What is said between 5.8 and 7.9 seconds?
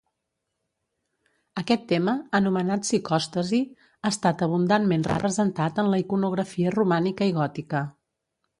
en la iconografia romànica i gòtica.